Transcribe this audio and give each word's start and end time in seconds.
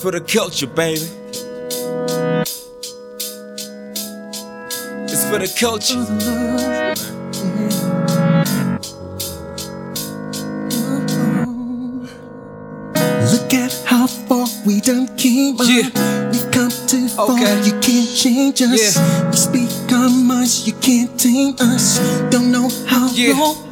for 0.00 0.10
the 0.10 0.20
culture, 0.20 0.66
baby. 0.66 1.00
It's 5.12 5.24
for 5.28 5.38
the 5.38 5.52
culture. 5.58 7.10
Look 13.32 13.54
at 13.54 13.72
how 13.86 14.06
far 14.06 14.46
we 14.66 14.80
done 14.80 15.06
came. 15.16 15.56
Yeah. 15.62 15.88
We've 16.30 16.50
come 16.50 16.70
too 16.86 17.08
far. 17.08 17.30
Okay. 17.30 17.62
You 17.64 17.72
can't 17.80 18.10
change 18.14 18.60
us. 18.62 18.96
Yeah. 18.96 19.30
We 19.30 19.36
speak 19.36 19.92
our 19.92 20.10
minds. 20.10 20.66
You 20.66 20.74
can't 20.74 21.18
tame 21.18 21.54
us. 21.60 21.98
Don't 22.30 22.50
know 22.50 22.68
how 22.86 23.10
Yeah. 23.14 23.34
long. 23.38 23.69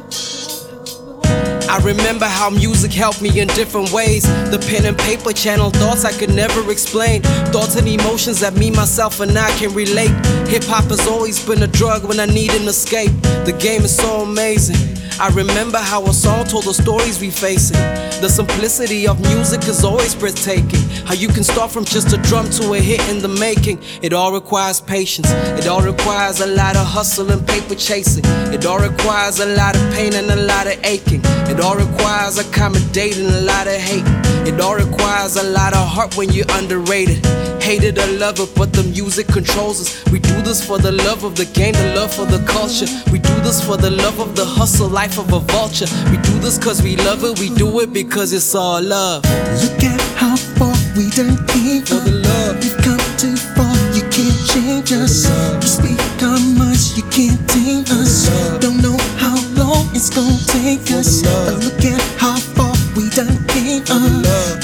I 1.69 1.77
remember 1.83 2.25
how 2.25 2.49
music 2.49 2.91
helped 2.91 3.21
me 3.21 3.39
in 3.39 3.47
different 3.49 3.91
ways. 3.93 4.23
The 4.49 4.57
pen 4.57 4.85
and 4.85 4.97
paper 4.97 5.31
channel 5.31 5.69
thoughts 5.69 6.03
I 6.03 6.11
could 6.11 6.31
never 6.31 6.71
explain. 6.71 7.21
Thoughts 7.53 7.75
and 7.75 7.87
emotions 7.87 8.39
that 8.39 8.55
me, 8.55 8.71
myself, 8.71 9.19
and 9.19 9.37
I 9.37 9.51
can 9.51 9.71
relate. 9.75 10.09
Hip 10.47 10.63
hop 10.63 10.85
has 10.85 11.07
always 11.07 11.45
been 11.45 11.61
a 11.61 11.67
drug 11.67 12.05
when 12.05 12.19
I 12.19 12.25
need 12.25 12.51
an 12.55 12.67
escape. 12.67 13.11
The 13.45 13.55
game 13.59 13.83
is 13.83 13.95
so 13.95 14.21
amazing. 14.21 14.98
I 15.19 15.27
remember 15.35 15.79
how 15.79 16.05
a 16.05 16.13
song 16.13 16.45
told 16.45 16.63
the 16.63 16.73
stories 16.73 17.19
we 17.19 17.29
facing. 17.29 17.75
The 18.21 18.29
simplicity 18.29 19.05
of 19.05 19.19
music 19.19 19.67
is 19.67 19.83
always 19.83 20.15
breathtaking. 20.15 20.79
How 21.05 21.13
you 21.13 21.27
can 21.27 21.43
start 21.43 21.71
from 21.71 21.83
just 21.83 22.13
a 22.13 22.17
drum 22.21 22.49
to 22.51 22.71
a 22.71 22.79
hit 22.79 23.01
in 23.09 23.19
the 23.19 23.27
making. 23.27 23.83
It 24.01 24.13
all 24.13 24.31
requires 24.31 24.79
patience. 24.79 25.29
It 25.59 25.67
all 25.67 25.81
requires 25.81 26.39
a 26.39 26.47
lot 26.47 26.77
of 26.77 26.87
hustle 26.87 27.29
and 27.31 27.45
paper 27.45 27.75
chasing. 27.75 28.23
It 28.53 28.65
all 28.65 28.79
requires 28.79 29.39
a 29.39 29.45
lot 29.57 29.75
of 29.75 29.81
pain 29.93 30.13
and 30.13 30.31
a 30.31 30.37
lot 30.37 30.67
of 30.67 30.79
aching. 30.85 31.19
It 31.51 31.59
all 31.59 31.75
requires 31.75 32.37
accommodating 32.37 33.25
a 33.25 33.41
lot 33.41 33.67
of 33.67 33.73
hate. 33.73 34.07
It 34.47 34.61
all 34.61 34.75
requires 34.75 35.35
a 35.35 35.43
lot 35.43 35.73
of 35.73 35.85
heart 35.85 36.15
when 36.15 36.29
you're 36.29 36.49
underrated. 36.51 37.48
Hated 37.69 37.99
or 37.99 38.07
love 38.17 38.39
it, 38.39 38.49
but 38.55 38.73
the 38.73 38.81
music 38.81 39.27
controls 39.27 39.79
us. 39.79 40.11
We 40.11 40.17
do 40.17 40.41
this 40.41 40.65
for 40.65 40.79
the 40.79 40.91
love 40.91 41.23
of 41.23 41.35
the 41.35 41.45
game, 41.45 41.73
the 41.73 41.93
love 41.93 42.11
for 42.11 42.25
the 42.25 42.41
culture. 42.49 42.89
We 43.11 43.19
do 43.19 43.35
this 43.45 43.63
for 43.63 43.77
the 43.77 43.91
love 43.91 44.19
of 44.19 44.35
the 44.35 44.43
hustle, 44.43 44.89
life 44.89 45.19
of 45.19 45.31
a 45.31 45.39
vulture. 45.53 45.85
We 46.09 46.17
do 46.17 46.33
this 46.39 46.57
cause 46.57 46.81
we 46.81 46.95
love 46.95 47.23
it, 47.23 47.37
we 47.37 47.53
do 47.53 47.79
it 47.81 47.93
because 47.93 48.33
it's 48.33 48.55
all 48.55 48.81
love. 48.81 49.21
Look 49.61 49.83
at 49.85 50.01
how 50.17 50.35
far 50.57 50.73
we 50.97 51.11
done 51.11 51.37
came. 51.45 51.85
For 51.85 52.01
the 52.01 52.17
love. 52.25 52.57
We've 52.57 52.73
come 52.81 53.05
too 53.21 53.37
far. 53.37 53.69
You 53.93 54.01
can't 54.09 54.39
change 54.49 54.89
us. 54.89 55.29
We 55.61 55.67
speak 55.69 56.01
our 56.25 56.41
minds. 56.57 56.97
You 56.97 57.05
can't 57.13 57.37
tame 57.53 57.85
us. 58.01 58.33
Don't 58.57 58.81
know 58.81 58.97
how 59.21 59.37
long 59.53 59.85
it's 59.93 60.09
gonna 60.09 60.41
take 60.57 60.89
us. 60.89 61.21
But 61.21 61.61
look 61.61 61.85
at 61.85 62.01
how 62.17 62.33
far 62.57 62.73
we 62.97 63.13
done 63.13 63.37
came. 63.53 63.85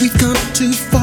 We've 0.02 0.18
come 0.18 0.42
too 0.58 0.74
far. 0.74 0.95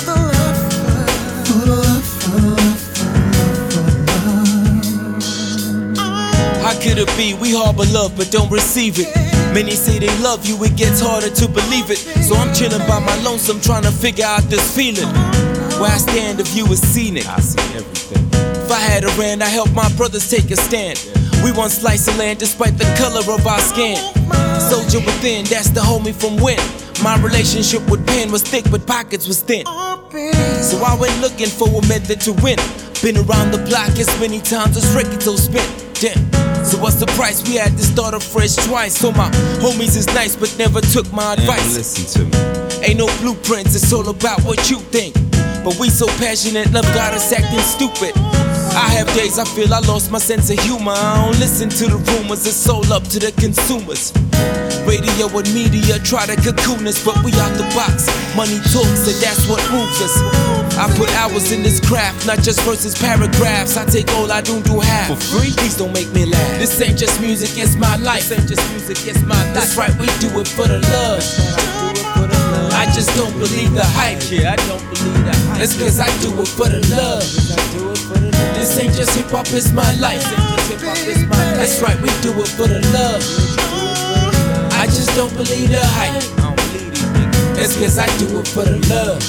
The 0.00 0.16
love, 0.16 0.56
for 1.44 1.60
the 1.66 1.76
love. 1.76 2.06
How 6.62 6.72
could 6.80 6.96
it 6.96 7.14
be? 7.18 7.34
We 7.34 7.52
harbor 7.54 7.84
love 7.92 8.16
but 8.16 8.30
don't 8.30 8.50
receive 8.50 8.98
it. 8.98 9.14
Many 9.52 9.72
say 9.72 9.98
they 9.98 10.18
love 10.20 10.46
you, 10.46 10.56
it 10.64 10.74
gets 10.74 11.00
harder 11.00 11.28
to 11.28 11.48
believe 11.48 11.90
it. 11.90 11.98
So 11.98 12.34
I'm 12.34 12.54
chilling 12.54 12.86
by 12.88 12.98
my 12.98 13.14
lonesome 13.22 13.60
trying 13.60 13.82
to 13.82 13.90
figure 13.90 14.24
out 14.24 14.44
this 14.44 14.74
feeling. 14.74 15.06
Where 15.78 15.90
I 15.90 15.98
stand, 15.98 16.38
the 16.38 16.44
view 16.44 16.64
is 16.72 16.80
scenic. 16.80 17.26
I 17.28 17.40
see 17.40 17.60
everything. 17.76 18.24
If 18.64 18.70
I 18.72 18.80
had 18.80 19.04
a 19.04 19.08
rand, 19.18 19.42
I 19.42 19.48
help 19.48 19.70
my 19.74 19.90
brothers 19.96 20.30
take 20.30 20.50
a 20.50 20.56
stand. 20.56 20.98
We 21.44 21.52
want 21.52 21.72
slice 21.72 22.08
of 22.08 22.16
land 22.16 22.38
despite 22.38 22.78
the 22.78 22.84
color 22.98 23.20
of 23.32 23.46
our 23.46 23.60
skin. 23.60 23.96
Soldier 24.60 25.00
within, 25.04 25.44
that's 25.44 25.70
the 25.70 25.80
homie 25.80 26.14
from 26.14 26.36
when. 26.36 26.58
My 27.02 27.16
relationship 27.22 27.88
with 27.90 28.06
pen 28.06 28.32
was 28.32 28.42
thick, 28.42 28.64
but 28.70 28.86
pockets 28.86 29.28
was 29.28 29.40
thin. 29.40 29.64
So 29.64 30.82
I 30.82 30.96
went 30.98 31.20
looking 31.20 31.48
for 31.48 31.68
a 31.68 31.86
method 31.86 32.20
to 32.22 32.32
win. 32.42 32.58
Been 33.02 33.16
around 33.16 33.52
the 33.52 33.62
block 33.68 33.90
as 33.98 34.08
many 34.18 34.40
times 34.40 34.76
as 34.76 34.94
will 34.94 35.38
spin. 35.38 35.62
Damn. 35.94 36.18
So 36.64 36.78
what's 36.78 36.96
the 36.96 37.06
price? 37.14 37.46
We 37.48 37.54
had 37.54 37.76
to 37.76 37.82
start 37.84 38.14
afresh 38.14 38.56
twice. 38.56 38.98
So 38.98 39.12
my 39.12 39.30
homies 39.62 39.96
is 39.96 40.06
nice, 40.08 40.34
but 40.34 40.54
never 40.58 40.80
took 40.80 41.10
my 41.12 41.34
advice. 41.34 41.76
listen 41.76 42.06
to 42.14 42.28
me. 42.30 42.84
Ain't 42.84 42.98
no 42.98 43.06
blueprints, 43.18 43.74
it's 43.74 43.92
all 43.92 44.08
about 44.08 44.42
what 44.42 44.70
you 44.70 44.78
think. 44.78 45.14
But 45.64 45.78
we 45.78 45.90
so 45.90 46.06
passionate, 46.18 46.72
love 46.72 46.84
got 46.94 47.14
us 47.14 47.32
acting 47.32 47.60
stupid. 47.60 48.14
I 48.78 48.88
have 48.94 49.12
days 49.14 49.40
I 49.40 49.44
feel 49.44 49.74
I 49.74 49.80
lost 49.80 50.12
my 50.12 50.18
sense 50.18 50.50
of 50.50 50.58
humor. 50.60 50.94
I 50.94 51.26
don't 51.26 51.38
listen 51.40 51.68
to 51.68 51.84
the 51.90 51.98
rumors, 52.14 52.46
it's 52.46 52.68
all 52.68 52.86
up 52.92 53.02
to 53.10 53.18
the 53.18 53.32
consumers. 53.32 54.14
Radio 54.86 55.26
and 55.34 55.50
media 55.52 55.98
try 55.98 56.24
to 56.26 56.36
cocoon 56.38 56.86
us, 56.86 57.04
but 57.04 57.18
we 57.24 57.34
out 57.42 57.58
the 57.58 57.66
box. 57.74 58.06
Money 58.38 58.62
talks, 58.70 59.10
and 59.10 59.18
that's 59.18 59.50
what 59.50 59.58
moves 59.74 59.98
us. 59.98 60.14
I 60.78 60.86
put 60.94 61.10
hours 61.18 61.50
in 61.50 61.64
this 61.64 61.82
craft, 61.82 62.24
not 62.24 62.38
just 62.38 62.62
verses, 62.62 62.94
paragraphs. 62.96 63.76
I 63.76 63.84
take 63.84 64.08
all 64.14 64.30
I 64.30 64.40
do, 64.40 64.62
do 64.62 64.78
half. 64.78 65.10
For 65.10 65.42
free? 65.42 65.50
Please 65.58 65.76
don't 65.76 65.92
make 65.92 66.10
me 66.14 66.26
laugh. 66.26 66.58
This 66.62 66.80
ain't 66.80 66.98
just 66.98 67.20
music, 67.20 67.50
it's 67.58 67.74
my 67.74 67.96
life. 67.96 68.28
This 68.28 68.38
ain't 68.38 68.48
just 68.48 68.62
music, 68.70 68.98
it's 69.10 69.22
my 69.26 69.34
life. 69.34 69.54
That's 69.54 69.76
right, 69.76 69.92
we 69.98 70.06
do 70.22 70.30
it 70.38 70.46
for 70.46 70.68
the 70.68 70.78
love. 70.78 71.77
I 72.78 72.86
just 72.94 73.10
don't 73.16 73.32
believe 73.32 73.74
the 73.74 73.82
hype. 73.98 74.22
Yeah, 74.30 74.52
I 74.52 74.56
don't 74.70 74.78
believe 74.94 75.24
the 75.26 75.34
hype. 75.34 75.62
It's 75.62 75.74
cause 75.74 75.98
I 75.98 76.06
do 76.22 76.30
it 76.38 76.46
for 76.46 76.70
the 76.70 76.78
love. 76.94 77.26
This 78.54 78.78
ain't 78.78 78.94
just 78.94 79.18
hip 79.18 79.34
hop, 79.34 79.50
it's 79.50 79.72
my 79.72 79.90
life. 79.98 80.22
That's 81.58 81.82
right, 81.82 81.98
we 81.98 82.06
do 82.22 82.30
it 82.38 82.46
for 82.54 82.70
the 82.70 82.78
love. 82.94 83.18
I 84.78 84.86
just 84.86 85.10
don't 85.18 85.34
believe 85.34 85.74
the 85.74 85.82
hype. 85.98 86.22
It's 87.58 87.74
cause 87.74 87.98
I 87.98 88.06
do 88.22 88.38
it 88.38 88.46
for 88.46 88.62
the 88.62 88.78
love. 88.86 89.26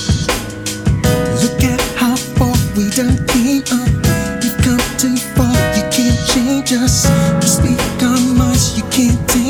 Look 1.41 1.63
at 1.65 1.81
how 1.97 2.15
far 2.37 2.53
we 2.77 2.93
done 2.93 3.17
came 3.33 3.65
up. 3.73 3.89
We've 4.45 4.61
come 4.61 4.83
too 5.01 5.17
far, 5.33 5.49
you 5.73 5.89
can't 5.89 6.19
change 6.29 6.69
us. 6.77 7.09
We 7.41 7.47
speak 7.49 7.81
our 8.05 8.21
minds, 8.37 8.77
you 8.77 8.85
can't 8.93 9.17
tame 9.25 9.48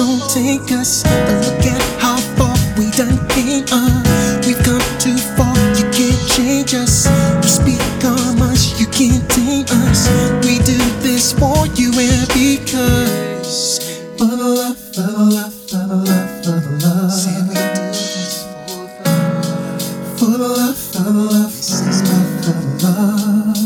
gonna 0.00 0.28
take 0.28 0.72
us. 0.72 1.02
But 1.02 1.44
look 1.44 1.66
at 1.66 1.82
how 2.00 2.16
far 2.36 2.56
we 2.78 2.90
done 2.96 3.18
came 3.28 3.66
up. 3.70 4.46
We've 4.46 4.62
come 4.64 4.84
too 4.98 5.18
far, 5.36 5.56
you 5.76 5.84
can't 5.92 6.22
change 6.36 6.74
us. 6.74 7.06
We 7.42 7.48
speak 7.60 8.04
our 8.04 8.32
minds, 8.40 8.80
you 8.80 8.86
can't 8.86 9.24
tame 9.30 9.68
us. 9.84 10.08
We 10.44 10.58
do 10.64 10.78
this 11.04 11.32
for 11.32 11.66
you 11.76 11.92
and 11.92 12.26
because. 12.32 13.78
For 14.16 14.36
the 14.40 14.50
love, 14.60 14.78
for 14.94 15.02
the 15.02 15.24
love, 15.36 15.54
for 15.68 15.84
the 15.90 15.96
love, 16.08 16.44
for 16.44 16.56
the 16.64 16.72
love. 16.84 17.12
Say 17.12 17.36
we 17.48 17.54
do 17.54 17.84
this 17.92 18.44
for 20.18 20.30
the 20.32 20.48
love, 20.48 20.78
for 20.78 21.02
the 21.02 21.12
love, 21.12 21.52
for 21.52 21.82
the 21.84 22.00
love, 22.00 22.44
for 22.44 22.52
the 22.80 22.86
love. 22.86 23.59